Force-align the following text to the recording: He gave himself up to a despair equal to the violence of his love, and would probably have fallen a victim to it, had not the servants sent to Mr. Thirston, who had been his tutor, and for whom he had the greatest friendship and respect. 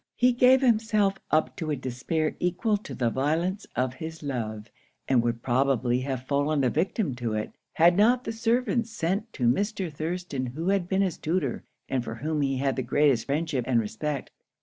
He 0.15 0.33
gave 0.33 0.61
himself 0.61 1.19
up 1.29 1.55
to 1.57 1.69
a 1.69 1.75
despair 1.75 2.35
equal 2.39 2.75
to 2.75 2.95
the 2.95 3.11
violence 3.11 3.67
of 3.75 3.93
his 3.93 4.23
love, 4.23 4.71
and 5.07 5.21
would 5.21 5.43
probably 5.43 5.99
have 5.99 6.23
fallen 6.25 6.63
a 6.63 6.71
victim 6.71 7.13
to 7.17 7.33
it, 7.35 7.51
had 7.73 7.95
not 7.95 8.23
the 8.23 8.31
servants 8.31 8.89
sent 8.89 9.31
to 9.33 9.43
Mr. 9.47 9.93
Thirston, 9.93 10.47
who 10.55 10.69
had 10.69 10.89
been 10.89 11.03
his 11.03 11.19
tutor, 11.19 11.65
and 11.87 12.03
for 12.03 12.15
whom 12.15 12.41
he 12.41 12.57
had 12.57 12.77
the 12.77 12.81
greatest 12.81 13.27
friendship 13.27 13.63
and 13.67 13.79
respect. 13.79 14.31